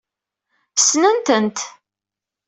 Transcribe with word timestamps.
Sensen-tent. 0.79 1.59